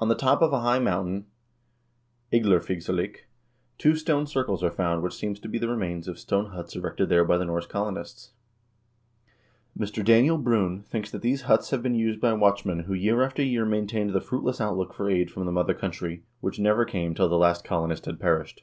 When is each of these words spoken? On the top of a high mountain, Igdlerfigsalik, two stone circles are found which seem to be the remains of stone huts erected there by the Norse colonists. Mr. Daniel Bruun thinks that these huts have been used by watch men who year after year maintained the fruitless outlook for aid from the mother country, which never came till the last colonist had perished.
On 0.00 0.08
the 0.08 0.14
top 0.14 0.40
of 0.40 0.54
a 0.54 0.60
high 0.60 0.78
mountain, 0.78 1.26
Igdlerfigsalik, 2.32 3.26
two 3.76 3.94
stone 3.94 4.26
circles 4.26 4.62
are 4.64 4.70
found 4.70 5.02
which 5.02 5.12
seem 5.12 5.34
to 5.34 5.48
be 5.48 5.58
the 5.58 5.68
remains 5.68 6.08
of 6.08 6.18
stone 6.18 6.52
huts 6.52 6.74
erected 6.76 7.10
there 7.10 7.26
by 7.26 7.36
the 7.36 7.44
Norse 7.44 7.66
colonists. 7.66 8.30
Mr. 9.78 10.02
Daniel 10.02 10.38
Bruun 10.38 10.80
thinks 10.86 11.10
that 11.10 11.20
these 11.20 11.42
huts 11.42 11.68
have 11.68 11.82
been 11.82 11.94
used 11.94 12.22
by 12.22 12.32
watch 12.32 12.64
men 12.64 12.78
who 12.84 12.94
year 12.94 13.22
after 13.22 13.42
year 13.42 13.66
maintained 13.66 14.14
the 14.14 14.20
fruitless 14.22 14.62
outlook 14.62 14.94
for 14.94 15.10
aid 15.10 15.30
from 15.30 15.44
the 15.44 15.52
mother 15.52 15.74
country, 15.74 16.22
which 16.40 16.58
never 16.58 16.86
came 16.86 17.14
till 17.14 17.28
the 17.28 17.36
last 17.36 17.64
colonist 17.66 18.06
had 18.06 18.18
perished. 18.18 18.62